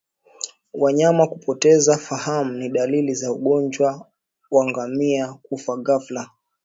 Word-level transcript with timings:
Wanyama 0.73 1.27
kupoteza 1.27 1.97
fahamu 1.97 2.53
ni 2.53 2.69
dalili 2.69 3.13
za 3.13 3.31
ugonjwa 3.31 4.07
wa 4.51 4.69
ngamia 4.69 5.33
kufa 5.33 5.77
ghafla 5.77 6.29